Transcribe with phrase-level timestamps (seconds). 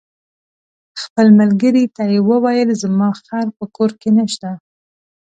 [1.01, 4.49] خپل ملګري ته یې وویل: زما خر په کور کې نشته.